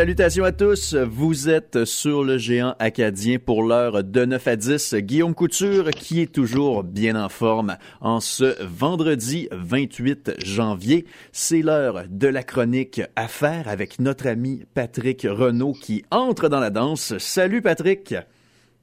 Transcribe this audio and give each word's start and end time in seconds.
Salutations 0.00 0.44
à 0.44 0.52
tous, 0.52 0.94
vous 0.94 1.50
êtes 1.50 1.84
sur 1.84 2.24
le 2.24 2.38
géant 2.38 2.74
acadien 2.78 3.38
pour 3.38 3.62
l'heure 3.62 4.02
de 4.02 4.24
9 4.24 4.48
à 4.48 4.56
10. 4.56 4.94
Guillaume 4.94 5.34
Couture 5.34 5.90
qui 5.90 6.22
est 6.22 6.32
toujours 6.32 6.84
bien 6.84 7.22
en 7.22 7.28
forme 7.28 7.76
en 8.00 8.18
ce 8.18 8.56
vendredi 8.64 9.48
28 9.52 10.42
janvier. 10.42 11.04
C'est 11.32 11.60
l'heure 11.60 12.04
de 12.08 12.28
la 12.28 12.42
chronique 12.42 13.02
Affaires 13.14 13.68
avec 13.68 13.98
notre 13.98 14.26
ami 14.26 14.64
Patrick 14.72 15.26
Renault 15.28 15.74
qui 15.74 16.02
entre 16.10 16.48
dans 16.48 16.60
la 16.60 16.70
danse. 16.70 17.18
Salut 17.18 17.60
Patrick. 17.60 18.14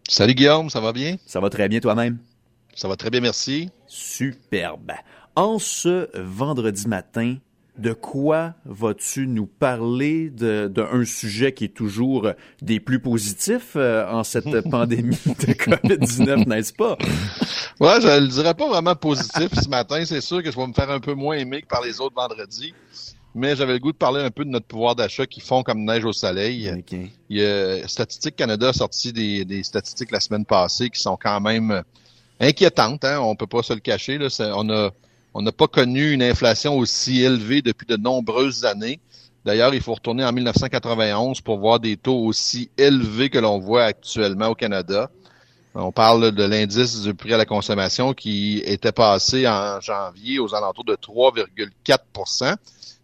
Salut 0.07 0.35
Guillaume, 0.35 0.69
ça 0.69 0.81
va 0.81 0.93
bien? 0.93 1.15
Ça 1.25 1.39
va 1.39 1.49
très 1.49 1.67
bien 1.67 1.79
toi-même? 1.79 2.19
Ça 2.75 2.87
va 2.87 2.95
très 2.95 3.09
bien, 3.09 3.21
merci. 3.21 3.71
Superbe. 3.87 4.91
En 5.35 5.57
ce 5.57 6.09
vendredi 6.13 6.87
matin, 6.87 7.37
de 7.77 7.93
quoi 7.93 8.53
vas-tu 8.65 9.27
nous 9.27 9.45
parler 9.45 10.29
d'un 10.29 11.05
sujet 11.05 11.53
qui 11.53 11.65
est 11.65 11.73
toujours 11.75 12.31
des 12.61 12.79
plus 12.79 12.99
positifs 12.99 13.73
euh, 13.75 14.09
en 14.09 14.23
cette 14.23 14.61
pandémie 14.69 15.17
de 15.25 15.53
COVID-19, 15.53 16.47
n'est-ce 16.47 16.73
pas? 16.73 16.97
Ouais, 17.79 18.01
je 18.01 18.19
le 18.19 18.27
dirais 18.27 18.53
pas 18.53 18.67
vraiment 18.67 18.95
positif 18.95 19.49
ce 19.53 19.69
matin. 19.69 20.03
C'est 20.05 20.21
sûr 20.21 20.41
que 20.41 20.51
je 20.51 20.57
vais 20.57 20.67
me 20.67 20.73
faire 20.73 20.89
un 20.89 20.99
peu 20.99 21.13
moins 21.13 21.35
aimer 21.37 21.61
que 21.61 21.67
par 21.67 21.83
les 21.83 22.01
autres 22.01 22.15
vendredis. 22.15 22.73
Mais 23.35 23.55
j'avais 23.55 23.73
le 23.73 23.79
goût 23.79 23.91
de 23.91 23.97
parler 23.97 24.23
un 24.23 24.31
peu 24.31 24.43
de 24.43 24.49
notre 24.49 24.65
pouvoir 24.65 24.95
d'achat 24.95 25.27
qui 25.27 25.41
fond 25.41 25.61
comme 25.61 25.85
neige 25.85 26.05
au 26.05 26.13
soleil. 26.13 26.71
Il 27.29 27.37
y 27.37 27.45
a 27.45 27.87
Statistique 27.87 28.35
Canada 28.35 28.69
a 28.69 28.73
sorti 28.73 29.13
des, 29.13 29.45
des, 29.45 29.61
statistiques 29.61 30.09
la 30.09 30.19
semaine 30.19 30.45
passée 30.45 30.89
qui 30.89 30.99
sont 30.99 31.17
quand 31.21 31.39
même 31.39 31.83
inquiétantes. 32.39 33.05
Hein? 33.05 33.19
On 33.19 33.35
peut 33.35 33.45
pas 33.45 33.61
se 33.61 33.73
le 33.73 33.79
cacher. 33.79 34.17
Là. 34.17 34.29
On 34.55 34.67
a 34.71 34.89
on 35.37 35.43
n'a 35.43 35.51
pas 35.51 35.67
connu 35.67 36.13
une 36.13 36.23
inflation 36.23 36.79
aussi 36.79 37.21
élevée 37.21 37.61
depuis 37.61 37.85
de 37.85 37.95
nombreuses 37.95 38.65
années. 38.65 38.99
D'ailleurs, 39.45 39.71
il 39.75 39.81
faut 39.81 39.93
retourner 39.93 40.25
en 40.25 40.31
1991 40.31 41.41
pour 41.41 41.59
voir 41.59 41.79
des 41.79 41.95
taux 41.95 42.25
aussi 42.25 42.71
élevés 42.75 43.29
que 43.29 43.37
l'on 43.37 43.59
voit 43.59 43.83
actuellement 43.83 44.47
au 44.47 44.55
Canada. 44.55 45.11
On 45.75 45.91
parle 45.91 46.31
de 46.31 46.43
l'indice 46.43 47.03
du 47.03 47.13
prix 47.13 47.35
à 47.35 47.37
la 47.37 47.45
consommation 47.45 48.15
qui 48.15 48.63
était 48.65 48.91
passé 48.91 49.47
en 49.47 49.79
janvier 49.79 50.39
aux 50.39 50.55
alentours 50.55 50.85
de 50.85 50.95
3,4% 50.95 52.55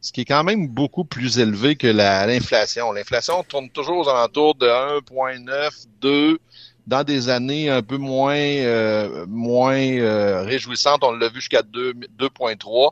ce 0.01 0.11
qui 0.11 0.21
est 0.21 0.25
quand 0.25 0.43
même 0.43 0.67
beaucoup 0.67 1.05
plus 1.05 1.39
élevé 1.39 1.77
que 1.77 1.87
l'inflation. 1.87 2.91
L'inflation 2.91 3.41
tourne 3.43 3.69
toujours 3.69 4.05
aux 4.05 4.09
alentours 4.09 4.53
de 4.55 4.67
1,9, 4.67 5.85
2, 6.01 6.39
dans 6.87 7.03
des 7.03 7.29
années 7.29 7.69
un 7.69 7.81
peu 7.81 7.97
moins 7.97 8.35
euh, 8.35 9.25
moins 9.27 9.77
euh, 9.77 10.43
réjouissantes, 10.43 11.03
on 11.03 11.11
l'a 11.11 11.29
vu 11.29 11.35
jusqu'à 11.35 11.61
2.3. 11.61 12.91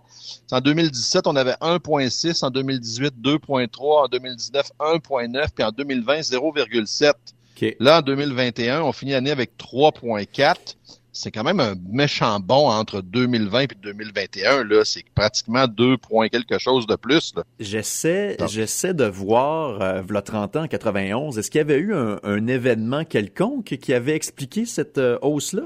En 0.52 0.62
2017, 0.62 1.28
on 1.28 1.36
avait 1.36 1.56
1.6, 1.62 2.46
en 2.46 2.50
2018 2.50 3.16
2.3, 3.22 4.06
en 4.06 4.08
2019 4.08 4.72
1.9, 4.80 5.46
puis 5.54 5.64
en 5.64 5.72
2020 5.72 6.20
0.7. 6.22 7.14
Là, 7.80 8.00
en 8.00 8.02
2021, 8.02 8.82
on 8.82 8.92
finit 8.92 9.12
l'année 9.12 9.32
avec 9.32 9.52
3.4 9.58 10.56
c'est 11.14 11.32
quand 11.32 11.44
même 11.44 11.60
un 11.60 11.76
méchant 11.90 12.40
bon 12.40 12.70
entre 12.70 13.02
2020 13.02 13.62
et 13.62 13.68
2021. 13.84 14.64
Là, 14.64 14.84
c'est 14.86 15.04
pratiquement 15.14 15.68
deux 15.68 15.98
points 15.98 16.30
quelque 16.30 16.58
chose 16.58 16.88
de 16.88 16.96
plus. 16.96 17.34
J'essaie, 17.60 18.38
j'essaie 18.48 18.94
de 18.94 19.06
voir, 19.06 19.82
euh, 19.82 20.22
30 20.22 20.56
ans, 20.56 20.64
en 20.64 20.68
91, 20.68 21.38
est-ce 21.38 21.52
qu'il 21.52 21.60
y 21.60 21.62
avait 21.62 21.80
eu 21.80 21.94
un, 21.94 22.48
événement 22.48 23.06
quelconque 23.06 23.78
qui 23.82 23.94
avait 23.94 24.16
expliqué 24.16 24.66
cette 24.66 24.98
euh, 24.98 25.18
hausse-là? 25.22 25.64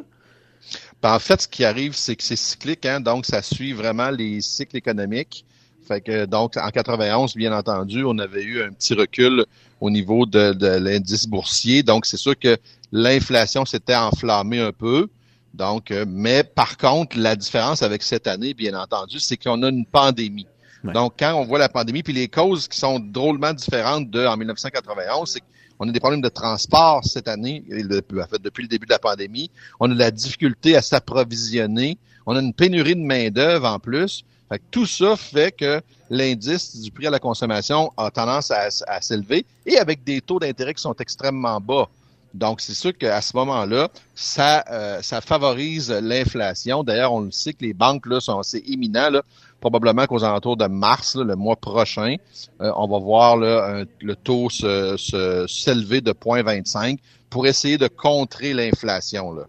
Ben, 1.01 1.13
en 1.13 1.19
fait, 1.19 1.41
ce 1.41 1.47
qui 1.47 1.63
arrive, 1.63 1.93
c'est 1.95 2.15
que 2.15 2.23
c'est 2.23 2.35
cyclique, 2.35 2.85
hein, 2.85 2.99
donc 2.99 3.25
ça 3.25 3.41
suit 3.41 3.73
vraiment 3.73 4.09
les 4.09 4.41
cycles 4.41 4.77
économiques. 4.77 5.45
Fait 5.87 6.01
que 6.01 6.25
donc 6.25 6.57
en 6.57 6.69
91, 6.69 7.35
bien 7.35 7.55
entendu, 7.55 8.03
on 8.03 8.17
avait 8.17 8.41
eu 8.41 8.63
un 8.63 8.71
petit 8.71 8.95
recul 8.95 9.45
au 9.79 9.91
niveau 9.91 10.25
de, 10.25 10.53
de 10.53 10.67
l'indice 10.67 11.27
boursier. 11.27 11.83
Donc 11.83 12.07
c'est 12.07 12.17
sûr 12.17 12.37
que 12.37 12.57
l'inflation 12.91 13.65
s'était 13.65 13.95
enflammée 13.95 14.59
un 14.59 14.71
peu. 14.71 15.07
Donc, 15.55 15.91
euh, 15.91 16.05
mais 16.07 16.43
par 16.43 16.77
contre, 16.77 17.17
la 17.17 17.35
différence 17.35 17.81
avec 17.81 18.03
cette 18.03 18.27
année, 18.27 18.53
bien 18.53 18.77
entendu, 18.77 19.19
c'est 19.19 19.37
qu'on 19.37 19.63
a 19.63 19.69
une 19.69 19.85
pandémie. 19.85 20.47
Donc, 20.93 21.13
quand 21.17 21.33
on 21.33 21.45
voit 21.45 21.57
la 21.57 21.69
pandémie, 21.69 22.03
puis 22.03 22.13
les 22.13 22.27
causes 22.27 22.67
qui 22.67 22.77
sont 22.77 22.99
drôlement 22.99 23.53
différentes 23.53 24.11
de 24.11 24.23
en 24.23 24.37
1991, 24.37 25.31
c'est 25.31 25.41
qu'on 25.79 25.89
a 25.89 25.91
des 25.91 25.99
problèmes 25.99 26.21
de 26.21 26.29
transport 26.29 27.03
cette 27.03 27.27
année, 27.27 27.63
en 27.71 28.27
fait, 28.27 28.39
depuis 28.39 28.61
le 28.61 28.67
début 28.67 28.85
de 28.85 28.91
la 28.91 28.99
pandémie. 28.99 29.49
On 29.79 29.89
a 29.89 29.93
de 29.95 29.99
la 29.99 30.11
difficulté 30.11 30.75
à 30.75 30.83
s'approvisionner. 30.83 31.97
On 32.27 32.35
a 32.35 32.39
une 32.39 32.53
pénurie 32.53 32.95
de 32.95 33.01
main-d'œuvre 33.01 33.67
en 33.67 33.79
plus. 33.79 34.25
Fait 34.47 34.61
tout 34.69 34.85
ça 34.85 35.15
fait 35.15 35.51
que 35.51 35.81
l'indice 36.11 36.79
du 36.79 36.91
prix 36.91 37.07
à 37.07 37.09
la 37.09 37.17
consommation 37.19 37.91
a 37.97 38.11
tendance 38.11 38.51
à, 38.51 38.67
à 38.87 39.01
s'élever 39.01 39.43
et 39.65 39.79
avec 39.79 40.03
des 40.03 40.21
taux 40.21 40.37
d'intérêt 40.37 40.75
qui 40.75 40.83
sont 40.83 40.95
extrêmement 40.99 41.59
bas. 41.59 41.87
Donc, 42.35 42.59
c'est 42.59 42.73
sûr 42.73 42.95
qu'à 42.97 43.21
ce 43.21 43.35
moment-là, 43.37 43.89
ça, 44.13 44.65
euh, 44.69 45.01
ça 45.01 45.21
favorise 45.21 45.89
l'inflation. 45.89 46.83
D'ailleurs, 46.83 47.13
on 47.13 47.21
le 47.21 47.31
sait 47.31 47.53
que 47.53 47.63
les 47.63 47.73
banques 47.73 48.05
là, 48.07 48.19
sont 48.19 48.37
assez 48.37 48.59
imminents. 48.67 49.09
Là. 49.09 49.23
Probablement 49.61 50.05
qu'aux 50.05 50.23
alentours 50.23 50.57
de 50.57 50.67
mars, 50.67 51.15
le 51.15 51.35
mois 51.35 51.55
prochain, 51.55 52.17
euh, 52.61 52.71
on 52.75 52.87
va 52.87 52.99
voir 52.99 53.37
là, 53.37 53.85
le 54.01 54.15
taux 54.17 54.49
s'élever 54.49 54.97
se, 54.97 55.45
s'élever 55.47 56.01
de 56.01 56.11
0,25 56.11 56.97
pour 57.29 57.47
essayer 57.47 57.77
de 57.77 57.87
contrer 57.87 58.53
l'inflation. 58.53 59.33
Là. 59.33 59.43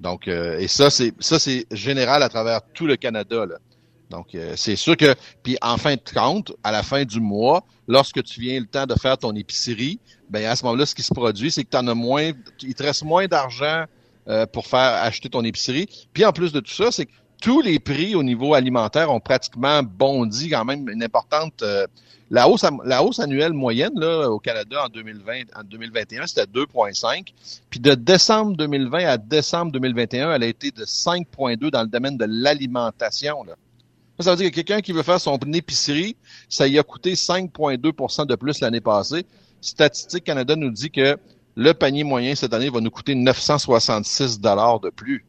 Donc, 0.00 0.28
euh, 0.28 0.58
et 0.58 0.68
ça, 0.68 0.90
c'est 0.90 1.14
ça, 1.18 1.38
c'est 1.38 1.66
général 1.70 2.22
à 2.22 2.28
travers 2.28 2.60
tout 2.74 2.86
le 2.86 2.96
Canada. 2.96 3.46
Là. 3.46 3.56
Donc, 4.10 4.34
euh, 4.34 4.54
c'est 4.56 4.76
sûr 4.76 4.96
que, 4.96 5.14
puis 5.42 5.56
en 5.62 5.76
fin 5.76 5.94
de 5.94 6.00
compte, 6.14 6.52
à 6.62 6.70
la 6.70 6.82
fin 6.82 7.04
du 7.04 7.20
mois, 7.20 7.64
lorsque 7.88 8.22
tu 8.22 8.40
viens 8.40 8.60
le 8.60 8.66
temps 8.66 8.86
de 8.86 8.94
faire 8.94 9.18
ton 9.18 9.34
épicerie, 9.34 9.98
ben 10.30 10.44
à 10.44 10.56
ce 10.56 10.64
moment-là, 10.64 10.86
ce 10.86 10.94
qui 10.94 11.02
se 11.02 11.12
produit, 11.12 11.50
c'est 11.50 11.64
que 11.64 11.70
tu 11.70 11.76
as 11.76 11.82
moins, 11.82 12.30
il 12.62 12.74
te 12.74 12.82
reste 12.82 13.04
moins 13.04 13.26
d'argent 13.26 13.84
euh, 14.28 14.46
pour 14.46 14.66
faire 14.66 15.02
acheter 15.02 15.28
ton 15.28 15.44
épicerie. 15.44 15.88
Puis 16.12 16.24
en 16.24 16.32
plus 16.32 16.52
de 16.52 16.60
tout 16.60 16.72
ça, 16.72 16.90
c'est 16.90 17.06
que 17.06 17.12
tous 17.40 17.60
les 17.60 17.78
prix 17.78 18.14
au 18.14 18.22
niveau 18.22 18.54
alimentaire 18.54 19.12
ont 19.12 19.20
pratiquement 19.20 19.82
bondi 19.82 20.50
quand 20.50 20.64
même 20.64 20.88
une 20.88 21.02
importante. 21.02 21.62
Euh, 21.62 21.86
la 22.30 22.48
hausse, 22.48 22.64
la 22.84 23.04
hausse 23.04 23.20
annuelle 23.20 23.52
moyenne 23.52 23.92
là, 23.94 24.28
au 24.28 24.40
Canada 24.40 24.84
en 24.86 24.88
2020, 24.88 25.42
en 25.54 25.62
2021, 25.62 26.26
c'était 26.26 26.42
2,5. 26.42 27.32
Puis 27.70 27.78
de 27.78 27.94
décembre 27.94 28.56
2020 28.56 29.06
à 29.06 29.16
décembre 29.16 29.70
2021, 29.72 30.32
elle 30.32 30.42
a 30.42 30.46
été 30.46 30.72
de 30.72 30.84
5,2 30.84 31.70
dans 31.70 31.82
le 31.82 31.88
domaine 31.88 32.16
de 32.16 32.26
l'alimentation. 32.28 33.44
Là. 33.44 33.54
Ça 34.18 34.30
veut 34.30 34.36
dire 34.36 34.50
que 34.50 34.54
quelqu'un 34.54 34.80
qui 34.80 34.92
veut 34.92 35.02
faire 35.02 35.20
son 35.20 35.38
épicerie, 35.52 36.16
ça 36.48 36.66
y 36.66 36.78
a 36.78 36.82
coûté 36.82 37.14
5,2% 37.14 38.26
de 38.26 38.34
plus 38.34 38.60
l'année 38.60 38.80
passée. 38.80 39.26
Statistique 39.60 40.24
Canada 40.24 40.56
nous 40.56 40.70
dit 40.70 40.90
que 40.90 41.18
le 41.54 41.72
panier 41.72 42.04
moyen 42.04 42.34
cette 42.34 42.54
année 42.54 42.70
va 42.70 42.80
nous 42.80 42.90
coûter 42.90 43.14
966 43.14 44.40
dollars 44.40 44.80
de 44.80 44.90
plus. 44.90 45.24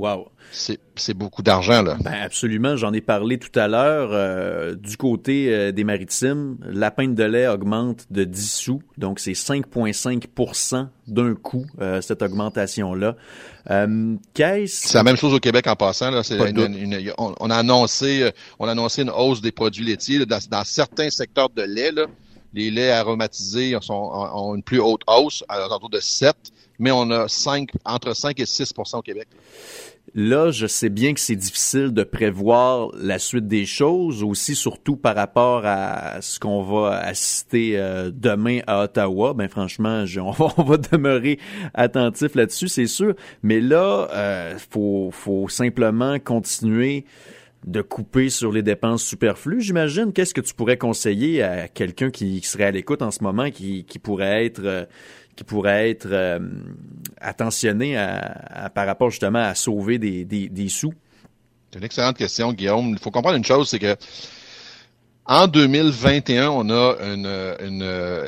Wow. 0.00 0.28
C'est 0.50 1.14
beaucoup 1.14 1.42
d'argent, 1.42 1.82
là. 1.82 1.98
Ben 2.00 2.14
absolument. 2.24 2.74
J'en 2.74 2.94
ai 2.94 3.02
parlé 3.02 3.38
tout 3.38 3.56
à 3.58 3.68
l'heure. 3.68 4.08
Euh, 4.12 4.74
du 4.74 4.96
côté 4.96 5.54
euh, 5.54 5.72
des 5.72 5.84
maritimes, 5.84 6.56
la 6.64 6.90
pinte 6.90 7.14
de 7.14 7.22
lait 7.22 7.46
augmente 7.46 8.06
de 8.10 8.24
10 8.24 8.50
sous. 8.50 8.82
Donc, 8.96 9.20
c'est 9.20 9.32
5,5% 9.32 10.88
d'un 11.06 11.34
coup, 11.34 11.66
euh, 11.82 12.00
cette 12.00 12.22
augmentation-là. 12.22 13.14
C'est 13.66 14.94
la 14.94 15.02
même 15.02 15.16
chose 15.16 15.34
au 15.34 15.38
Québec 15.38 15.66
en 15.66 15.76
passant. 15.76 16.10
Là. 16.10 16.22
on, 17.18 17.50
a 17.50 17.56
annoncé, 17.56 18.30
on 18.58 18.66
a 18.68 18.72
annoncé 18.72 19.02
une 19.02 19.10
hausse 19.10 19.42
des 19.42 19.52
produits 19.52 19.84
laitiers 19.84 20.24
dans, 20.24 20.64
certains 20.64 21.10
secteurs 21.10 21.50
de 21.50 21.62
lait. 21.62 21.92
Là, 21.92 22.06
les 22.54 22.70
laits 22.70 22.92
aromatisés 22.92 23.76
ont 23.90 24.54
une 24.54 24.62
plus 24.62 24.80
haute 24.80 25.02
hausse, 25.06 25.44
à 25.50 25.58
l'entour 25.58 25.90
de 25.90 26.00
7 26.00 26.34
mais 26.80 26.90
on 26.90 27.10
a 27.10 27.28
5, 27.28 27.70
entre 27.84 28.14
5 28.14 28.40
et 28.40 28.44
6% 28.44 28.98
au 28.98 29.02
Québec. 29.02 29.28
Là, 30.14 30.50
je 30.50 30.66
sais 30.66 30.88
bien 30.88 31.14
que 31.14 31.20
c'est 31.20 31.36
difficile 31.36 31.92
de 31.92 32.02
prévoir 32.02 32.90
la 33.00 33.20
suite 33.20 33.46
des 33.46 33.64
choses, 33.64 34.24
aussi 34.24 34.56
surtout 34.56 34.96
par 34.96 35.14
rapport 35.14 35.62
à 35.64 36.20
ce 36.20 36.40
qu'on 36.40 36.64
va 36.64 36.98
assister 36.98 37.78
euh, 37.78 38.10
demain 38.12 38.58
à 38.66 38.82
Ottawa. 38.82 39.34
Ben 39.34 39.48
franchement, 39.48 40.04
on, 40.18 40.62
va, 40.62 40.76
demeurer 40.78 41.38
attentif 41.74 42.34
là-dessus, 42.34 42.66
c'est 42.66 42.88
sûr. 42.88 43.14
Mais 43.44 43.60
là, 43.60 44.08
euh, 44.12 44.58
faut, 44.70 45.10
faut 45.12 45.48
simplement 45.48 46.18
continuer 46.18 47.04
de 47.66 47.82
couper 47.82 48.30
sur 48.30 48.50
les 48.50 48.62
dépenses 48.62 49.04
superflues, 49.04 49.60
j'imagine. 49.60 50.12
Qu'est-ce 50.12 50.34
que 50.34 50.40
tu 50.40 50.54
pourrais 50.54 50.78
conseiller 50.78 51.42
à 51.42 51.68
quelqu'un 51.68 52.10
qui, 52.10 52.40
serait 52.40 52.64
à 52.64 52.70
l'écoute 52.70 53.02
en 53.02 53.10
ce 53.10 53.22
moment, 53.22 53.50
qui, 53.50 53.84
qui 53.84 53.98
pourrait 53.98 54.46
être 54.46 54.62
euh, 54.64 54.86
qui 55.40 55.44
pourrait 55.44 55.88
être 55.88 56.06
euh, 56.12 56.38
par 58.74 58.86
rapport 58.86 59.08
justement 59.08 59.38
à 59.38 59.54
sauver 59.54 59.98
des, 59.98 60.68
sous? 60.68 60.92
C'est 61.72 61.78
une 61.78 61.84
excellente 61.84 62.18
question, 62.18 62.52
Guillaume. 62.52 62.90
Il 62.90 62.98
faut 62.98 63.10
comprendre 63.10 63.38
une 63.38 63.44
chose, 63.44 63.70
c'est 63.70 63.78
que 63.78 63.96
en 65.24 65.46
2021, 65.46 66.50
on 66.50 66.68
a 66.68 66.94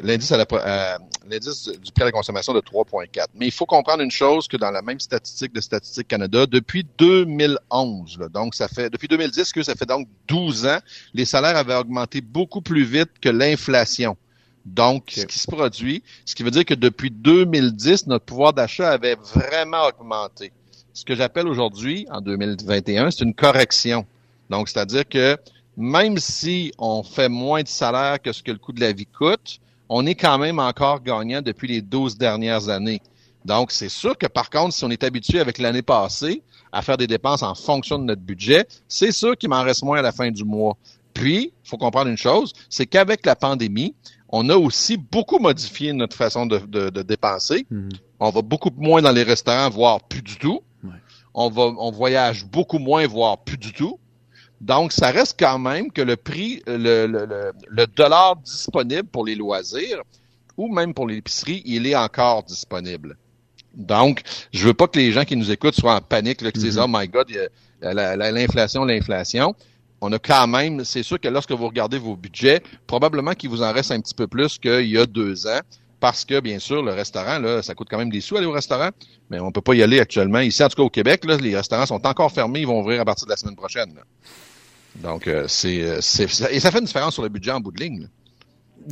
l'indice 0.02 0.32
du 0.32 1.92
prix 1.92 2.02
à 2.02 2.04
la 2.06 2.12
consommation 2.12 2.54
de 2.54 2.60
3,4. 2.60 3.26
Mais 3.34 3.46
il 3.46 3.52
faut 3.52 3.66
comprendre 3.66 4.02
une 4.02 4.10
chose 4.10 4.48
que 4.48 4.56
dans 4.56 4.70
la 4.70 4.80
même 4.80 5.00
statistique 5.00 5.52
de 5.52 5.60
Statistique 5.60 6.08
Canada, 6.08 6.46
depuis 6.46 6.86
2011, 6.96 8.20
donc 8.32 8.54
ça 8.54 8.68
fait 8.68 8.88
depuis 8.88 9.08
2010 9.08 9.52
que 9.52 9.62
ça 9.62 9.74
fait 9.74 9.84
donc 9.84 10.08
12 10.28 10.64
ans, 10.66 10.78
les 11.12 11.26
salaires 11.26 11.58
avaient 11.58 11.74
augmenté 11.74 12.22
beaucoup 12.22 12.62
plus 12.62 12.84
vite 12.84 13.10
que 13.20 13.28
l'inflation. 13.28 14.16
Donc, 14.64 15.12
ce 15.14 15.26
qui 15.26 15.38
se 15.38 15.50
produit, 15.50 16.02
ce 16.24 16.34
qui 16.34 16.42
veut 16.42 16.50
dire 16.50 16.64
que 16.64 16.74
depuis 16.74 17.10
2010, 17.10 18.06
notre 18.06 18.24
pouvoir 18.24 18.52
d'achat 18.52 18.90
avait 18.90 19.16
vraiment 19.16 19.86
augmenté. 19.86 20.52
Ce 20.92 21.04
que 21.04 21.14
j'appelle 21.14 21.48
aujourd'hui, 21.48 22.06
en 22.10 22.20
2021, 22.20 23.10
c'est 23.10 23.24
une 23.24 23.34
correction. 23.34 24.06
Donc, 24.50 24.68
c'est-à-dire 24.68 25.08
que 25.08 25.36
même 25.76 26.18
si 26.18 26.72
on 26.78 27.02
fait 27.02 27.28
moins 27.28 27.62
de 27.62 27.68
salaire 27.68 28.20
que 28.20 28.32
ce 28.32 28.42
que 28.42 28.52
le 28.52 28.58
coût 28.58 28.72
de 28.72 28.80
la 28.80 28.92
vie 28.92 29.06
coûte, 29.06 29.58
on 29.88 30.06
est 30.06 30.14
quand 30.14 30.38
même 30.38 30.58
encore 30.58 31.02
gagnant 31.02 31.42
depuis 31.42 31.68
les 31.68 31.80
12 31.80 32.16
dernières 32.16 32.68
années. 32.68 33.00
Donc, 33.44 33.72
c'est 33.72 33.88
sûr 33.88 34.16
que 34.16 34.26
par 34.26 34.50
contre, 34.50 34.74
si 34.74 34.84
on 34.84 34.90
est 34.90 35.02
habitué 35.02 35.40
avec 35.40 35.58
l'année 35.58 35.82
passée 35.82 36.42
à 36.70 36.82
faire 36.82 36.96
des 36.96 37.06
dépenses 37.06 37.42
en 37.42 37.54
fonction 37.54 37.98
de 37.98 38.04
notre 38.04 38.22
budget, 38.22 38.66
c'est 38.86 39.12
sûr 39.12 39.36
qu'il 39.36 39.48
m'en 39.48 39.62
reste 39.62 39.82
moins 39.82 39.98
à 39.98 40.02
la 40.02 40.12
fin 40.12 40.30
du 40.30 40.44
mois. 40.44 40.76
Puis, 41.12 41.52
il 41.64 41.68
faut 41.68 41.76
comprendre 41.76 42.08
une 42.08 42.16
chose, 42.16 42.52
c'est 42.70 42.86
qu'avec 42.86 43.26
la 43.26 43.36
pandémie, 43.36 43.94
on 44.32 44.48
a 44.48 44.56
aussi 44.56 44.96
beaucoup 44.96 45.38
modifié 45.38 45.92
notre 45.92 46.16
façon 46.16 46.46
de, 46.46 47.02
dépenser. 47.02 47.66
Mhm. 47.70 47.90
On 48.18 48.30
va 48.30 48.40
beaucoup 48.42 48.70
moins 48.76 49.02
dans 49.02 49.12
les 49.12 49.22
restaurants, 49.22 49.68
voire 49.68 50.00
plus 50.00 50.22
du 50.22 50.36
tout. 50.36 50.62
On 51.34 51.48
va, 51.48 51.62
on 51.62 51.90
voyage 51.90 52.44
beaucoup 52.44 52.78
moins, 52.78 53.06
voire 53.06 53.38
plus 53.38 53.56
du 53.56 53.72
tout. 53.72 53.98
Donc, 54.60 54.92
ça 54.92 55.10
reste 55.10 55.36
quand 55.38 55.58
même 55.58 55.90
que 55.90 56.02
le 56.02 56.16
prix, 56.16 56.62
le, 56.66 57.06
le, 57.06 57.52
le, 57.68 57.86
dollar 57.86 58.36
disponible 58.36 59.04
pour 59.04 59.24
les 59.24 59.34
loisirs 59.34 60.02
ou 60.58 60.72
même 60.72 60.92
pour 60.92 61.08
l'épicerie, 61.08 61.62
il 61.64 61.86
est 61.86 61.96
encore 61.96 62.42
disponible. 62.42 63.16
Donc, 63.74 64.22
je 64.52 64.66
veux 64.66 64.74
pas 64.74 64.88
que 64.88 64.98
les 64.98 65.10
gens 65.10 65.24
qui 65.24 65.36
nous 65.36 65.50
écoutent 65.50 65.74
soient 65.74 65.96
en 65.96 66.00
panique, 66.02 66.42
là, 66.42 66.52
qui 66.52 66.60
disent, 66.60 66.76
mm-hmm. 66.76 66.94
oh 66.94 66.98
my 66.98 67.08
God, 67.08 67.28
l'inflation, 67.80 68.84
l'inflation. 68.84 69.54
On 70.04 70.10
a 70.10 70.18
quand 70.18 70.48
même, 70.48 70.84
c'est 70.84 71.04
sûr 71.04 71.20
que 71.20 71.28
lorsque 71.28 71.52
vous 71.52 71.68
regardez 71.68 71.96
vos 71.96 72.16
budgets, 72.16 72.60
probablement 72.88 73.34
qu'il 73.34 73.50
vous 73.50 73.62
en 73.62 73.72
reste 73.72 73.92
un 73.92 74.00
petit 74.00 74.14
peu 74.14 74.26
plus 74.26 74.58
qu'il 74.58 74.88
y 74.88 74.98
a 74.98 75.06
deux 75.06 75.46
ans 75.46 75.60
parce 76.00 76.24
que, 76.24 76.40
bien 76.40 76.58
sûr, 76.58 76.82
le 76.82 76.92
restaurant, 76.92 77.62
ça 77.62 77.76
coûte 77.76 77.86
quand 77.88 77.98
même 77.98 78.10
des 78.10 78.20
sous 78.20 78.36
aller 78.36 78.46
au 78.46 78.50
restaurant, 78.50 78.90
mais 79.30 79.38
on 79.38 79.52
peut 79.52 79.60
pas 79.60 79.74
y 79.74 79.82
aller 79.84 80.00
actuellement. 80.00 80.40
Ici, 80.40 80.64
en 80.64 80.68
tout 80.68 80.74
cas 80.74 80.82
au 80.82 80.90
Québec, 80.90 81.24
les 81.24 81.54
restaurants 81.54 81.86
sont 81.86 82.04
encore 82.04 82.32
fermés, 82.32 82.62
ils 82.62 82.66
vont 82.66 82.80
ouvrir 82.80 83.00
à 83.00 83.04
partir 83.04 83.26
de 83.26 83.30
la 83.30 83.36
semaine 83.36 83.54
prochaine. 83.54 83.94
Donc, 84.96 85.28
euh, 85.28 85.46
euh, 85.64 85.98
c'est, 86.00 86.24
et 86.50 86.58
ça 86.58 86.70
fait 86.72 86.80
une 86.80 86.86
différence 86.86 87.14
sur 87.14 87.22
le 87.22 87.28
budget 87.28 87.52
en 87.52 87.60
bout 87.60 87.70
de 87.70 87.80
ligne. 87.80 88.08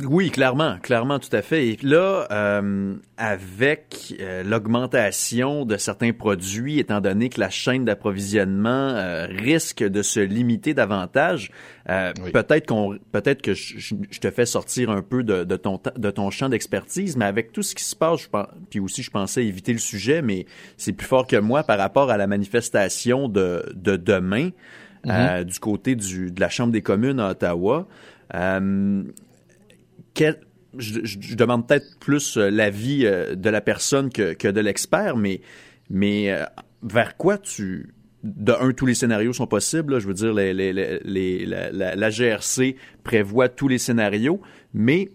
Oui, 0.03 0.31
clairement, 0.31 0.77
clairement, 0.81 1.19
tout 1.19 1.33
à 1.33 1.41
fait. 1.41 1.67
Et 1.67 1.77
là, 1.81 2.27
euh, 2.31 2.95
avec 3.17 4.15
l'augmentation 4.45 5.65
de 5.65 5.77
certains 5.77 6.13
produits, 6.13 6.79
étant 6.79 7.01
donné 7.01 7.29
que 7.29 7.39
la 7.39 7.49
chaîne 7.49 7.85
d'approvisionnement 7.85 9.25
risque 9.29 9.83
de 9.83 10.01
se 10.01 10.19
limiter 10.19 10.73
davantage, 10.73 11.51
peut-être 11.85 12.67
qu'on, 12.67 12.97
peut-être 13.11 13.41
que 13.41 13.53
je, 13.53 13.95
te 14.19 14.31
fais 14.31 14.45
sortir 14.45 14.89
un 14.89 15.01
peu 15.01 15.23
de, 15.23 15.43
de 15.43 15.55
ton 15.55 15.79
de 15.95 16.11
ton 16.11 16.29
champ 16.31 16.49
d'expertise, 16.49 17.17
mais 17.17 17.25
avec 17.25 17.51
tout 17.51 17.63
ce 17.63 17.75
qui 17.75 17.83
se 17.83 17.95
passe, 17.95 18.21
je 18.21 18.27
puis 18.69 18.79
aussi 18.79 19.03
je 19.03 19.11
pensais 19.11 19.45
éviter 19.45 19.73
le 19.73 19.79
sujet, 19.79 20.21
mais 20.21 20.45
c'est 20.77 20.93
plus 20.93 21.07
fort 21.07 21.27
que 21.27 21.37
moi 21.37 21.63
par 21.63 21.77
rapport 21.77 22.09
à 22.09 22.17
la 22.17 22.27
manifestation 22.27 23.27
de 23.27 23.65
de 23.75 23.97
demain. 23.97 24.51
Euh, 25.07 25.39
mhm. 25.39 25.43
du 25.45 25.59
côté 25.59 25.95
du, 25.95 26.31
de 26.31 26.39
la 26.39 26.49
Chambre 26.49 26.71
des 26.71 26.81
communes 26.81 27.19
à 27.19 27.31
Ottawa. 27.31 27.87
Euh, 28.35 29.03
quel, 30.13 30.39
je, 30.77 30.99
je, 31.03 31.35
demande 31.35 31.67
peut-être 31.67 31.99
plus 31.99 32.37
euh, 32.37 32.49
l'avis 32.49 33.05
euh, 33.05 33.35
de 33.35 33.49
la 33.49 33.61
personne 33.61 34.09
que, 34.09 34.33
que 34.33 34.47
de 34.47 34.61
l'expert, 34.61 35.17
mais, 35.17 35.41
mais 35.89 36.33
vers 36.83 37.17
quoi 37.17 37.37
tu... 37.37 37.93
De 38.23 38.53
un, 38.53 38.71
tous 38.71 38.85
les 38.85 38.93
scénarios 38.93 39.33
sont 39.33 39.47
possibles. 39.47 39.99
je 39.99 40.07
veux 40.07 40.13
dire, 40.13 40.31
les, 40.31 40.53
les, 40.53 40.71
les, 41.03 41.45
la, 41.45 41.71
la, 41.71 41.95
la, 41.95 42.09
GRC 42.11 42.75
prévoit 43.03 43.49
tous 43.49 43.67
les 43.67 43.79
scénarios, 43.79 44.39
mais 44.75 45.09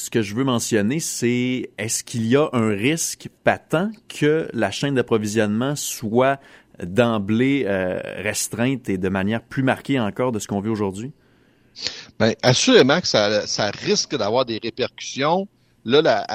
ce 0.00 0.08
que 0.08 0.22
je 0.22 0.34
veux 0.34 0.44
mentionner, 0.44 0.98
c'est 0.98 1.70
est-ce 1.76 2.02
qu'il 2.02 2.26
y 2.26 2.36
a 2.36 2.48
un 2.52 2.70
risque 2.70 3.28
patent 3.44 3.90
que 4.08 4.48
la 4.54 4.70
chaîne 4.70 4.94
d'approvisionnement 4.94 5.76
soit 5.76 6.40
d'emblée 6.82 7.64
euh, 7.66 8.00
restreinte 8.16 8.88
et 8.88 8.96
de 8.96 9.08
manière 9.10 9.42
plus 9.42 9.62
marquée 9.62 10.00
encore 10.00 10.32
de 10.32 10.38
ce 10.38 10.48
qu'on 10.48 10.60
vit 10.60 10.70
aujourd'hui? 10.70 11.12
Bien, 12.18 12.32
assurément 12.42 13.00
que 13.00 13.06
ça, 13.06 13.46
ça 13.46 13.70
risque 13.70 14.16
d'avoir 14.16 14.44
des 14.44 14.58
répercussions. 14.62 15.48
Là, 15.84 16.26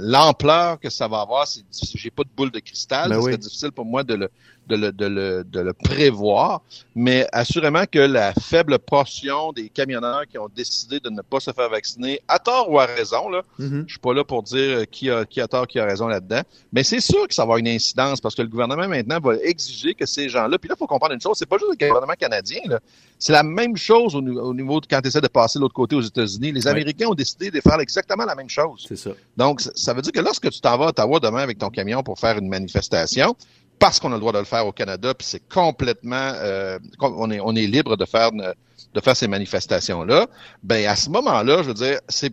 l'ampleur 0.00 0.78
que 0.78 0.90
ça 0.90 1.08
va 1.08 1.22
avoir, 1.22 1.46
c'est 1.46 1.62
j'ai 1.94 2.10
pas 2.10 2.24
de 2.24 2.28
boule 2.36 2.50
de 2.50 2.58
cristal, 2.58 3.08
ben 3.08 3.22
c'est 3.22 3.38
difficile 3.38 3.72
pour 3.72 3.86
moi 3.86 4.04
de 4.04 4.14
le, 4.14 4.30
de 4.70 4.76
le, 4.76 4.92
de 4.92 5.06
le, 5.06 5.44
de 5.44 5.60
le 5.60 5.72
prévoir, 5.72 6.62
mais 6.94 7.26
assurément 7.32 7.84
que 7.90 7.98
la 7.98 8.32
faible 8.34 8.78
portion 8.78 9.52
des 9.52 9.68
camionneurs 9.68 10.26
qui 10.28 10.38
ont 10.38 10.48
décidé 10.54 11.00
de 11.00 11.10
ne 11.10 11.22
pas 11.22 11.40
se 11.40 11.52
faire 11.52 11.68
vacciner, 11.68 12.20
à 12.28 12.38
tort 12.38 12.70
ou 12.70 12.78
à 12.78 12.86
raison, 12.86 13.28
là, 13.28 13.42
mm-hmm. 13.58 13.84
je 13.86 13.90
suis 13.90 13.98
pas 13.98 14.14
là 14.14 14.24
pour 14.24 14.42
dire 14.42 14.88
qui 14.90 15.10
a, 15.10 15.24
qui 15.24 15.40
a 15.40 15.48
tort, 15.48 15.66
qui 15.66 15.78
a 15.78 15.84
raison 15.84 16.06
là-dedans, 16.06 16.42
mais 16.72 16.84
c'est 16.84 17.00
sûr 17.00 17.26
que 17.26 17.34
ça 17.34 17.42
va 17.42 17.44
avoir 17.44 17.58
une 17.58 17.68
incidence 17.68 18.20
parce 18.20 18.34
que 18.34 18.42
le 18.42 18.48
gouvernement 18.48 18.86
maintenant 18.88 19.18
va 19.20 19.36
exiger 19.42 19.94
que 19.94 20.06
ces 20.06 20.28
gens-là, 20.28 20.58
puis 20.58 20.68
là, 20.68 20.76
il 20.76 20.78
faut 20.78 20.86
comprendre 20.86 21.14
une 21.14 21.20
chose, 21.20 21.36
c'est 21.36 21.48
pas 21.48 21.58
juste 21.58 21.70
le 21.70 21.86
gouvernement 21.86 22.14
canadien, 22.18 22.60
là, 22.66 22.78
c'est 23.20 23.32
la 23.32 23.42
même 23.42 23.76
chose 23.76 24.14
au, 24.16 24.54
niveau 24.54 24.80
de 24.80 24.86
quand 24.86 25.00
tu 25.02 25.08
essaies 25.08 25.20
de 25.20 25.28
passer 25.28 25.58
de 25.58 25.62
l'autre 25.62 25.74
côté 25.74 25.94
aux 25.94 26.00
États-Unis. 26.00 26.52
Les 26.52 26.66
Américains 26.66 27.06
ont 27.08 27.14
décidé 27.14 27.50
de 27.50 27.60
faire 27.60 27.78
exactement 27.78 28.24
la 28.24 28.34
même 28.34 28.48
chose. 28.48 28.86
C'est 28.88 28.96
ça. 28.96 29.10
Donc, 29.36 29.60
ça 29.60 29.92
veut 29.92 30.00
dire 30.00 30.12
que 30.12 30.20
lorsque 30.20 30.50
tu 30.50 30.60
t'en 30.60 30.78
vas 30.78 30.86
à 30.86 30.88
Ottawa 30.88 31.20
demain 31.20 31.42
avec 31.42 31.58
ton 31.58 31.68
camion 31.68 32.02
pour 32.02 32.18
faire 32.18 32.38
une 32.38 32.48
manifestation, 32.48 33.36
parce 33.80 33.98
qu'on 33.98 34.12
a 34.12 34.14
le 34.14 34.20
droit 34.20 34.32
de 34.32 34.38
le 34.38 34.44
faire 34.44 34.66
au 34.66 34.72
Canada, 34.72 35.14
puis 35.14 35.26
c'est 35.26 35.42
complètement, 35.48 36.32
euh, 36.36 36.78
on 37.00 37.30
est 37.30 37.40
on 37.40 37.56
est 37.56 37.66
libre 37.66 37.96
de 37.96 38.04
faire 38.04 38.30
de 38.30 39.00
faire 39.00 39.16
ces 39.16 39.26
manifestations 39.26 40.04
là. 40.04 40.28
Ben 40.62 40.86
à 40.86 40.94
ce 40.94 41.08
moment-là, 41.10 41.62
je 41.62 41.68
veux 41.68 41.74
dire, 41.74 41.98
c'est, 42.08 42.32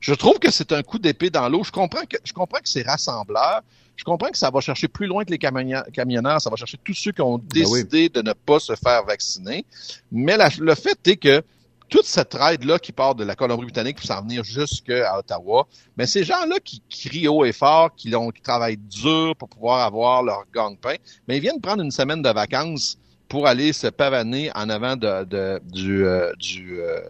je 0.00 0.14
trouve 0.14 0.38
que 0.38 0.50
c'est 0.50 0.72
un 0.72 0.82
coup 0.82 0.98
d'épée 0.98 1.28
dans 1.28 1.48
l'eau. 1.48 1.64
Je 1.64 1.72
comprends 1.72 2.04
que 2.08 2.16
je 2.24 2.32
comprends 2.32 2.60
que 2.60 2.68
c'est 2.68 2.86
rassembleur. 2.86 3.62
Je 3.96 4.04
comprends 4.04 4.28
que 4.28 4.38
ça 4.38 4.50
va 4.50 4.60
chercher 4.60 4.88
plus 4.88 5.06
loin 5.06 5.24
que 5.24 5.30
les 5.30 5.38
camionneurs, 5.38 6.40
ça 6.40 6.50
va 6.50 6.56
chercher 6.56 6.78
tous 6.82 6.94
ceux 6.94 7.12
qui 7.12 7.20
ont 7.20 7.38
ben 7.38 7.46
décidé 7.48 8.08
de 8.08 8.22
ne 8.22 8.32
pas 8.32 8.58
se 8.58 8.74
faire 8.74 9.04
vacciner. 9.04 9.64
Mais 10.10 10.36
le 10.58 10.74
fait 10.74 10.98
est 11.06 11.16
que 11.16 11.42
toute 11.88 12.06
cette 12.06 12.34
aide-là 12.34 12.78
qui 12.78 12.92
part 12.92 13.14
de 13.14 13.24
la 13.24 13.34
Colombie-Britannique 13.34 13.96
pour 13.96 14.06
s'en 14.06 14.22
venir 14.22 14.44
jusqu'à 14.44 15.18
Ottawa, 15.18 15.66
mais 15.96 16.06
ces 16.06 16.24
gens-là 16.24 16.56
qui 16.64 16.82
crient 16.90 17.28
haut 17.28 17.44
et 17.44 17.52
fort, 17.52 17.94
qui, 17.94 18.14
ont, 18.14 18.30
qui 18.30 18.42
travaillent 18.42 18.76
dur 18.78 19.34
pour 19.36 19.48
pouvoir 19.48 19.80
avoir 19.80 20.22
leur 20.22 20.44
gang-pain, 20.52 20.96
mais 21.28 21.36
ils 21.36 21.40
viennent 21.40 21.60
prendre 21.60 21.82
une 21.82 21.90
semaine 21.90 22.22
de 22.22 22.30
vacances 22.30 22.98
pour 23.28 23.46
aller 23.46 23.72
se 23.72 23.86
pavaner 23.86 24.50
en 24.54 24.68
avant 24.68 24.96
de, 24.96 25.60
du, 25.72 26.06
euh, 26.06 26.32
du, 26.38 26.80
euh, 26.80 27.00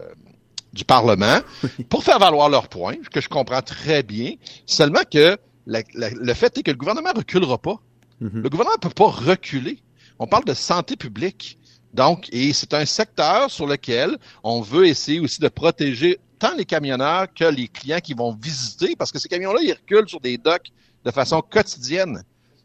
du 0.73 0.85
Parlement 0.85 1.39
pour 1.89 2.03
faire 2.03 2.19
valoir 2.19 2.49
leurs 2.49 2.67
points, 2.67 2.95
que 3.11 3.21
je 3.21 3.29
comprends 3.29 3.61
très 3.61 4.03
bien. 4.03 4.33
Seulement 4.65 5.03
que 5.09 5.37
le 5.65 6.33
fait 6.33 6.57
est 6.57 6.63
que 6.63 6.71
le 6.71 6.77
gouvernement 6.77 7.11
reculera 7.15 7.57
pas. 7.57 7.79
Mm-hmm. 8.21 8.41
Le 8.41 8.49
gouvernement 8.49 8.75
ne 8.75 8.87
peut 8.87 8.93
pas 8.93 9.07
reculer. 9.07 9.79
On 10.19 10.27
parle 10.27 10.45
de 10.45 10.53
santé 10.53 10.95
publique. 10.95 11.57
Donc, 11.95 12.27
et 12.33 12.51
c'est 12.51 12.73
un 12.73 12.85
secteur 12.85 13.49
sur 13.49 13.65
lequel 13.65 14.17
on 14.43 14.59
veut 14.59 14.85
essayer 14.85 15.21
aussi 15.21 15.39
de 15.39 15.47
protéger 15.47 16.19
tant 16.39 16.53
les 16.53 16.65
camionneurs 16.65 17.27
que 17.33 17.45
les 17.45 17.69
clients 17.69 18.01
qui 18.01 18.13
vont 18.13 18.33
visiter, 18.35 18.97
parce 18.97 19.13
que 19.13 19.17
ces 19.17 19.29
camions-là, 19.29 19.61
ils 19.63 19.71
reculent 19.71 20.09
sur 20.09 20.19
des 20.19 20.37
docks 20.37 20.67
de 21.05 21.11
façon 21.11 21.41
quotidienne. 21.41 22.21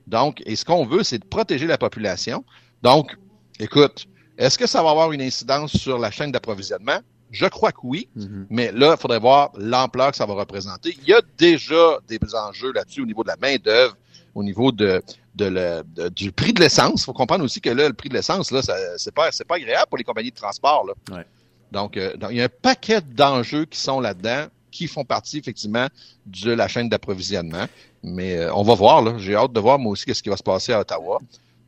Donc, 0.09 0.43
et 0.47 0.57
ce 0.57 0.65
qu'on 0.65 0.85
veut, 0.85 1.05
c'est 1.05 1.21
de 1.21 1.25
protéger 1.25 1.69
la 1.69 1.79
population. 1.79 2.45
Donc, 2.83 3.17
écoute, 3.61 4.09
est-ce 4.37 4.59
que 4.59 4.67
ça 4.67 4.83
va 4.83 4.91
avoir 4.91 5.13
une 5.13 5.23
incidence 5.23 5.77
sur 5.77 6.01
la 6.01 6.11
chaîne 6.11 6.33
d'approvisionnement? 6.33 6.99
Je 7.31 7.47
crois 7.47 7.71
que 7.71 7.79
oui, 7.85 8.09
mm-hmm. 8.17 8.47
mais 8.51 8.73
là, 8.73 8.97
il 8.99 9.01
faudrait 9.01 9.21
voir 9.21 9.53
l'ampleur 9.57 10.11
que 10.11 10.17
ça 10.17 10.27
va 10.27 10.35
représenter. 10.35 10.97
Il 11.03 11.09
y 11.09 11.13
a 11.13 11.21
déjà 11.39 12.01
des 12.09 12.19
enjeux 12.35 12.73
là-dessus 12.73 13.03
au 13.03 13.07
niveau 13.07 13.23
de 13.23 13.29
la 13.29 13.37
main-d'œuvre, 13.37 13.97
au 14.35 14.43
niveau 14.43 14.73
de, 14.73 15.03
de, 15.35 16.09
du 16.11 16.33
prix 16.33 16.53
de 16.53 16.61
l'essence. 16.61 17.03
Il 17.03 17.05
faut 17.05 17.13
comprendre 17.13 17.45
aussi 17.45 17.61
que 17.61 17.71
là, 17.71 17.89
le 17.89 17.95
prix 17.95 18.09
de 18.09 18.15
l'essence, 18.15 18.51
là, 18.51 18.61
c'est 18.97 19.15
pas, 19.15 19.31
c'est 19.33 19.47
pas 19.47 19.57
agréable 19.57 19.89
pour 19.89 19.99
les 19.99 20.05
compagnies 20.05 20.31
de 20.31 20.37
transport. 20.37 20.87
Là. 20.87 21.25
Donc, 21.73 21.97
euh, 21.97 22.17
donc, 22.17 22.31
il 22.33 22.39
y 22.39 22.41
a 22.41 22.45
un 22.45 22.49
paquet 22.49 23.01
d'enjeux 23.01 23.65
qui 23.65 23.79
sont 23.79 24.01
là-dedans, 24.01 24.47
qui 24.71 24.87
font 24.87 25.05
partie 25.05 25.39
effectivement 25.39 25.87
de 26.27 26.53
la 26.53 26.69
chaîne 26.69 26.89
d'approvisionnement. 26.89 27.67
Mais 28.03 28.37
euh, 28.37 28.55
on 28.55 28.63
va 28.63 28.75
voir. 28.75 29.03
Là. 29.03 29.15
J'ai 29.19 29.35
hâte 29.35 29.53
de 29.53 29.61
voir 29.61 29.79
moi 29.79 29.93
aussi 29.93 30.05
qu'est-ce 30.05 30.23
qui 30.23 30.31
va 30.31 30.37
se 30.37 30.43
passer 30.43 30.73
à 30.73 30.81
Ottawa. 30.81 31.19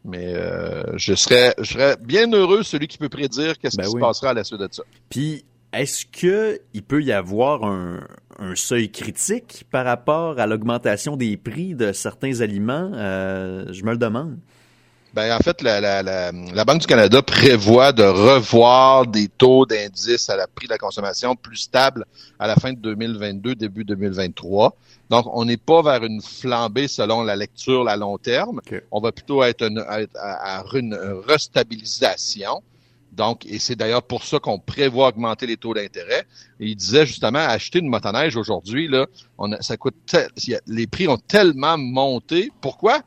Mais 0.05 0.35
euh, 0.35 0.83
je 0.97 1.15
serais 1.15 1.55
je 1.59 1.75
serais 1.75 1.97
bien 1.97 2.31
heureux 2.33 2.65
celui 2.65 2.89
qui 2.89 2.99
peut 2.99 3.09
prédire 3.09 3.57
qu'est-ce 3.59 3.77
ben 3.77 3.85
qui 3.85 3.93
se 3.93 3.99
passera 3.99 4.31
à 4.31 4.35
la 4.35 4.43
suite 4.43 4.59
de 4.59 4.69
ça. 4.71 4.83
Puis 5.09 5.45
est-ce 5.73 6.05
que 6.07 6.61
il 6.75 6.83
peut 6.83 7.03
y 7.03 7.13
avoir 7.13 7.65
un, 7.65 8.01
un, 8.43 8.55
seuil 8.55 8.91
critique 8.91 9.65
par 9.71 9.85
rapport 9.85 10.39
à 10.39 10.47
l'augmentation 10.47 11.17
des 11.17 11.37
prix 11.37 11.75
de 11.75 11.93
certains 11.93 12.41
aliments 12.41 12.91
euh, 12.95 13.67
Je 13.73 13.85
me 13.85 13.93
le 13.93 13.99
demande. 13.99 14.37
Ben 15.15 15.37
en 15.37 15.41
fait, 15.41 15.61
la, 15.61 15.79
la, 15.81 16.03
la, 16.03 16.33
la, 16.33 16.65
Banque 16.65 16.81
du 16.81 16.87
Canada 16.87 17.21
prévoit 17.21 17.93
de 17.93 18.03
revoir 18.03 19.07
des 19.07 19.29
taux 19.29 19.67
d'indice 19.67 20.31
à 20.31 20.37
la 20.37 20.47
prix 20.47 20.67
de 20.67 20.73
la 20.73 20.79
consommation 20.79 21.37
plus 21.37 21.59
stables 21.59 22.07
à 22.39 22.47
la 22.47 22.55
fin 22.55 22.73
de 22.73 22.79
2022, 22.79 23.55
début 23.55 23.85
2023. 23.85 24.75
Donc, 25.11 25.27
on 25.31 25.45
n'est 25.45 25.59
pas 25.59 25.83
vers 25.83 26.03
une 26.05 26.23
flambée 26.23 26.89
selon 26.89 27.23
la 27.23 27.37
lecture 27.37 27.87
à 27.87 27.97
long 27.99 28.17
terme. 28.17 28.63
On 28.91 29.01
va 29.01 29.13
plutôt 29.13 29.43
être, 29.43 29.69
à, 30.19 30.65
une 30.73 30.95
restabilisation 31.29 32.63
Donc, 33.13 33.45
et 33.45 33.59
c'est 33.59 33.77
d'ailleurs 33.77 34.03
pour 34.03 34.25
ça 34.25 34.39
qu'on 34.39 34.59
prévoit 34.59 35.09
augmenter 35.09 35.47
les 35.47 35.59
taux 35.59 35.75
d'intérêt. 35.75 36.25
il 36.61 36.75
disait 36.75 37.05
justement, 37.05 37.41
acheter 37.41 37.81
une 37.81 37.89
motoneige 37.89 38.37
aujourd'hui, 38.37 38.89
là, 38.89 39.07
on 39.37 39.53
a, 39.53 39.61
ça 39.61 39.77
coûte, 39.77 39.95
les 40.67 40.87
prix 40.87 41.09
ont 41.09 41.19
tellement 41.19 41.77
monté. 41.77 42.51
Pourquoi? 42.63 43.03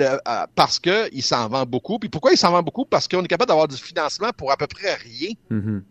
Euh, 0.00 0.16
parce 0.54 0.78
que 0.78 1.10
il 1.12 1.22
s'en 1.22 1.48
vend 1.48 1.66
beaucoup. 1.66 1.98
Puis 1.98 2.08
pourquoi 2.08 2.32
il 2.32 2.38
s'en 2.38 2.50
vend 2.50 2.62
beaucoup? 2.62 2.86
Parce 2.86 3.06
qu'on 3.08 3.22
est 3.22 3.28
capable 3.28 3.48
d'avoir 3.48 3.68
du 3.68 3.76
financement 3.76 4.30
pour 4.34 4.50
à 4.50 4.56
peu 4.56 4.66
près 4.66 4.94
rien. 4.94 5.32
Mm-hmm. 5.50 5.82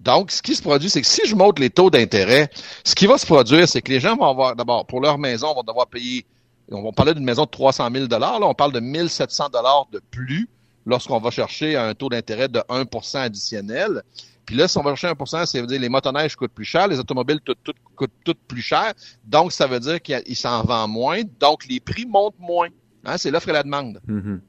Donc, 0.00 0.32
ce 0.32 0.42
qui 0.42 0.56
se 0.56 0.62
produit, 0.62 0.90
c'est 0.90 1.00
que 1.00 1.06
si 1.06 1.22
je 1.26 1.36
monte 1.36 1.60
les 1.60 1.70
taux 1.70 1.90
d'intérêt, 1.90 2.50
ce 2.84 2.94
qui 2.94 3.06
va 3.06 3.18
se 3.18 3.26
produire, 3.26 3.68
c'est 3.68 3.82
que 3.82 3.92
les 3.92 4.00
gens 4.00 4.16
vont 4.16 4.26
avoir, 4.26 4.56
d'abord, 4.56 4.84
pour 4.86 5.00
leur 5.00 5.16
maison, 5.16 5.54
vont 5.54 5.62
devoir 5.62 5.86
payer, 5.86 6.26
on 6.70 6.82
va 6.82 6.92
parler 6.92 7.14
d'une 7.14 7.24
maison 7.24 7.44
de 7.44 7.50
300 7.50 7.88
000 7.92 8.06
là, 8.08 8.38
on 8.42 8.54
parle 8.54 8.72
de 8.72 8.80
1700 8.80 9.48
de 9.92 10.00
plus 10.10 10.48
lorsqu'on 10.86 11.18
va 11.18 11.30
chercher 11.30 11.76
un 11.76 11.94
taux 11.94 12.08
d'intérêt 12.08 12.48
de 12.48 12.60
1% 12.60 13.18
additionnel. 13.18 14.02
Puis 14.46 14.54
là, 14.54 14.68
si 14.68 14.78
on 14.78 14.82
va 14.82 14.94
chercher 14.94 15.14
1% 15.14 15.44
ça 15.44 15.60
veut 15.60 15.66
dire 15.66 15.80
les 15.80 15.88
motoneiges 15.88 16.36
coûtent 16.36 16.52
plus 16.52 16.64
cher, 16.64 16.86
les 16.86 17.00
automobiles 17.00 17.40
tout, 17.44 17.56
coûtent 17.96 18.10
toutes 18.24 18.40
plus 18.46 18.62
cher. 18.62 18.94
Donc, 19.24 19.52
ça 19.52 19.66
veut 19.66 19.80
dire 19.80 20.00
qu'il 20.00 20.36
s'en 20.36 20.62
vend 20.62 20.86
moins. 20.86 21.22
Donc, 21.40 21.66
les 21.66 21.80
prix 21.80 22.06
montent 22.06 22.38
moins. 22.38 22.68
Hein, 23.04 23.18
c'est 23.18 23.30
l'offre 23.30 23.48
et 23.48 23.52
la 23.52 23.64
demande. 23.64 24.00
Mm-hmm. 24.08 24.40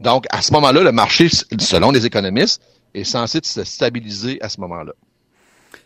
Donc, 0.00 0.26
à 0.30 0.42
ce 0.42 0.52
moment-là, 0.52 0.82
le 0.82 0.92
marché, 0.92 1.28
selon 1.28 1.90
les 1.90 2.04
économistes, 2.04 2.62
est 2.94 3.04
censé 3.04 3.40
se 3.42 3.64
stabiliser 3.64 4.42
à 4.42 4.48
ce 4.48 4.60
moment-là. 4.60 4.92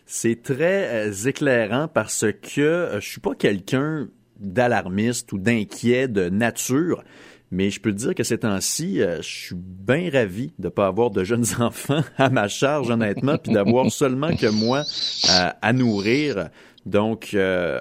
C'est 0.05 0.41
très 0.41 1.07
euh, 1.07 1.13
éclairant 1.25 1.87
parce 1.87 2.25
que 2.31 2.61
euh, 2.61 2.99
je 2.99 3.07
suis 3.07 3.19
pas 3.19 3.35
quelqu'un 3.35 4.07
d'alarmiste 4.39 5.31
ou 5.33 5.37
d'inquiet 5.37 6.07
de 6.07 6.29
nature. 6.29 7.03
Mais 7.49 7.69
je 7.69 7.79
peux 7.79 7.91
te 7.91 7.97
dire 7.97 8.15
que 8.15 8.23
ces 8.23 8.39
temps-ci, 8.39 9.01
euh, 9.01 9.21
je 9.21 9.27
suis 9.27 9.55
bien 9.55 10.09
ravi 10.11 10.51
de 10.59 10.69
pas 10.69 10.87
avoir 10.87 11.11
de 11.11 11.23
jeunes 11.23 11.45
enfants 11.59 12.03
à 12.17 12.29
ma 12.29 12.47
charge, 12.47 12.89
honnêtement, 12.89 13.37
puis 13.37 13.53
d'avoir 13.53 13.91
seulement 13.91 14.35
que 14.35 14.47
moi 14.47 14.83
à 15.29 15.73
nourrir. 15.73 16.49
Donc, 16.85 17.35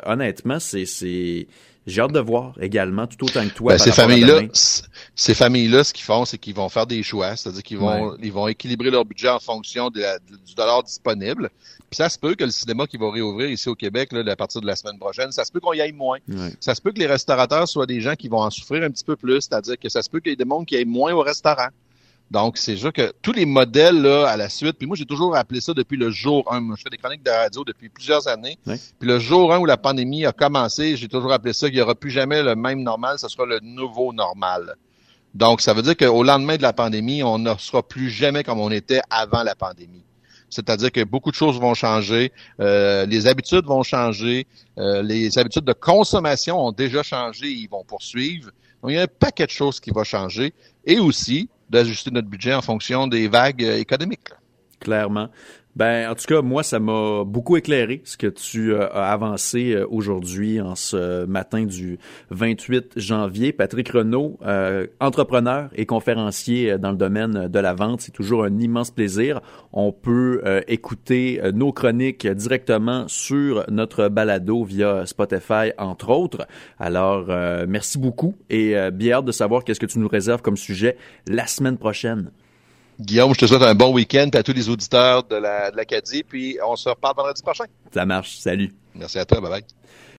honnêtement, 0.04 0.58
c'est 0.60 1.46
j'ai 1.86 2.00
hâte 2.00 2.12
de 2.12 2.20
voir 2.20 2.54
également, 2.60 3.06
tout 3.06 3.24
autant 3.24 3.46
que 3.46 3.54
toi. 3.54 3.72
Ben, 3.74 3.78
ces 3.78 3.92
familles-là, 3.92 4.42
ces 5.14 5.34
familles-là, 5.34 5.84
ce 5.84 5.92
qu'ils 5.92 6.04
font, 6.04 6.24
c'est 6.24 6.38
qu'ils 6.38 6.54
vont 6.54 6.68
faire 6.68 6.86
des 6.86 7.02
choix, 7.02 7.36
c'est-à-dire 7.36 7.62
qu'ils 7.62 7.78
vont, 7.78 8.16
ils 8.20 8.32
vont 8.32 8.48
équilibrer 8.48 8.90
leur 8.90 9.04
budget 9.04 9.28
en 9.28 9.38
fonction 9.38 9.90
du 9.90 10.02
dollar 10.56 10.82
disponible. 10.82 11.50
Puis 11.88 11.98
ça 11.98 12.08
se 12.08 12.18
peut 12.18 12.34
que 12.34 12.42
le 12.42 12.50
cinéma 12.50 12.88
qui 12.88 12.96
va 12.96 13.10
réouvrir 13.12 13.48
ici 13.48 13.68
au 13.68 13.76
Québec 13.76 14.12
là, 14.12 14.22
à 14.30 14.36
partir 14.36 14.60
de 14.60 14.66
la 14.66 14.74
semaine 14.74 14.98
prochaine, 14.98 15.30
ça 15.30 15.44
se 15.44 15.52
peut 15.52 15.60
qu'on 15.60 15.72
y 15.72 15.80
aille 15.80 15.92
moins. 15.92 16.18
Ça 16.58 16.74
se 16.74 16.80
peut 16.80 16.90
que 16.90 16.98
les 16.98 17.06
restaurateurs 17.06 17.68
soient 17.68 17.86
des 17.86 18.00
gens 18.00 18.14
qui 18.14 18.28
vont 18.28 18.40
en 18.40 18.50
souffrir 18.50 18.82
un 18.82 18.90
petit 18.90 19.04
peu 19.04 19.14
plus, 19.14 19.42
c'est-à-dire 19.42 19.78
que 19.78 19.88
ça 19.88 20.02
se 20.02 20.10
peut 20.10 20.18
qu'il 20.18 20.30
y 20.30 20.32
ait 20.32 20.36
des 20.36 20.44
mondes 20.44 20.66
qui 20.66 20.76
aillent 20.76 20.84
moins 20.84 21.12
au 21.12 21.22
restaurant. 21.22 21.68
Donc, 22.30 22.58
c'est 22.58 22.76
sûr 22.76 22.92
que 22.92 23.12
tous 23.22 23.32
les 23.32 23.46
modèles 23.46 24.02
là, 24.02 24.26
à 24.26 24.36
la 24.36 24.48
suite, 24.48 24.78
puis 24.78 24.86
moi 24.86 24.96
j'ai 24.96 25.04
toujours 25.04 25.36
appelé 25.36 25.60
ça 25.60 25.74
depuis 25.74 25.96
le 25.96 26.10
jour 26.10 26.52
1. 26.52 26.74
je 26.76 26.82
fais 26.82 26.90
des 26.90 26.96
chroniques 26.96 27.22
de 27.22 27.30
radio 27.30 27.62
depuis 27.64 27.88
plusieurs 27.88 28.26
années. 28.26 28.58
Puis 28.64 29.08
le 29.08 29.18
jour 29.18 29.52
1 29.52 29.58
où 29.58 29.64
la 29.64 29.76
pandémie 29.76 30.26
a 30.26 30.32
commencé, 30.32 30.96
j'ai 30.96 31.08
toujours 31.08 31.32
appelé 31.32 31.52
ça 31.52 31.68
qu'il 31.68 31.76
n'y 31.76 31.82
aura 31.82 31.94
plus 31.94 32.10
jamais 32.10 32.42
le 32.42 32.56
même 32.56 32.82
normal, 32.82 33.18
ce 33.18 33.28
sera 33.28 33.46
le 33.46 33.60
nouveau 33.62 34.12
normal. 34.12 34.74
Donc, 35.34 35.60
ça 35.60 35.74
veut 35.74 35.82
dire 35.82 35.96
qu'au 35.96 36.22
lendemain 36.22 36.56
de 36.56 36.62
la 36.62 36.72
pandémie, 36.72 37.22
on 37.22 37.38
ne 37.38 37.54
sera 37.58 37.82
plus 37.82 38.10
jamais 38.10 38.42
comme 38.42 38.58
on 38.58 38.70
était 38.70 39.02
avant 39.10 39.42
la 39.42 39.54
pandémie. 39.54 40.02
C'est-à-dire 40.48 40.90
que 40.90 41.04
beaucoup 41.04 41.30
de 41.30 41.36
choses 41.36 41.60
vont 41.60 41.74
changer, 41.74 42.32
euh, 42.60 43.04
les 43.06 43.26
habitudes 43.26 43.66
vont 43.66 43.82
changer, 43.82 44.46
euh, 44.78 45.02
les 45.02 45.38
habitudes 45.38 45.64
de 45.64 45.72
consommation 45.72 46.64
ont 46.64 46.72
déjà 46.72 47.02
changé, 47.02 47.48
ils 47.48 47.68
vont 47.68 47.84
poursuivre. 47.84 48.50
Donc, 48.82 48.92
il 48.92 48.94
y 48.94 48.98
a 48.98 49.02
un 49.02 49.06
paquet 49.06 49.44
de 49.44 49.50
choses 49.50 49.78
qui 49.78 49.90
va 49.90 50.04
changer. 50.04 50.54
Et 50.86 50.98
aussi, 50.98 51.48
d'ajuster 51.70 52.10
notre 52.10 52.28
budget 52.28 52.54
en 52.54 52.62
fonction 52.62 53.06
des 53.06 53.28
vagues 53.28 53.64
euh, 53.64 53.78
économiques. 53.78 54.28
Clairement. 54.80 55.28
Ben, 55.76 56.10
en 56.10 56.14
tout 56.14 56.24
cas, 56.26 56.40
moi, 56.40 56.62
ça 56.62 56.80
m'a 56.80 57.22
beaucoup 57.24 57.58
éclairé 57.58 58.00
ce 58.04 58.16
que 58.16 58.28
tu 58.28 58.72
euh, 58.72 58.88
as 58.94 59.12
avancé 59.12 59.74
euh, 59.74 59.86
aujourd'hui 59.90 60.58
en 60.58 60.74
ce 60.74 61.26
matin 61.26 61.66
du 61.66 61.98
28 62.30 62.94
janvier. 62.96 63.52
Patrick 63.52 63.90
Renault, 63.90 64.38
entrepreneur 65.00 65.68
et 65.74 65.84
conférencier 65.84 66.78
dans 66.78 66.92
le 66.92 66.96
domaine 66.96 67.48
de 67.48 67.58
la 67.58 67.74
vente, 67.74 68.00
c'est 68.00 68.12
toujours 68.12 68.44
un 68.44 68.58
immense 68.58 68.90
plaisir. 68.90 69.42
On 69.72 69.92
peut 69.92 70.42
écouter 70.66 71.40
nos 71.52 71.72
chroniques 71.72 72.26
directement 72.26 73.06
sur 73.08 73.64
notre 73.70 74.08
balado 74.08 74.64
via 74.64 75.04
Spotify, 75.04 75.72
entre 75.78 76.10
autres. 76.10 76.46
Alors, 76.78 77.26
merci 77.68 77.98
beaucoup 77.98 78.34
et 78.48 78.74
bien 78.92 79.16
hâte 79.16 79.24
de 79.26 79.32
savoir 79.32 79.64
qu'est-ce 79.64 79.80
que 79.80 79.86
tu 79.86 79.98
nous 79.98 80.08
réserves 80.08 80.42
comme 80.42 80.56
sujet 80.56 80.96
la 81.26 81.46
semaine 81.46 81.76
prochaine. 81.76 82.30
Guillaume, 82.98 83.34
je 83.34 83.40
te 83.40 83.46
souhaite 83.46 83.62
un 83.62 83.74
bon 83.74 83.92
week-end 83.92 84.30
à 84.32 84.42
tous 84.42 84.52
les 84.54 84.68
auditeurs 84.68 85.22
de 85.24 85.36
l'Acadie, 85.36 86.22
puis 86.22 86.58
on 86.66 86.76
se 86.76 86.88
reparle 86.88 87.16
vendredi 87.16 87.42
prochain. 87.42 87.64
Ça 87.92 88.06
marche. 88.06 88.38
Salut. 88.38 88.72
Merci 88.94 89.18
à 89.18 89.24
toi. 89.24 89.40
Bye 89.40 89.50
bye. 89.50 89.64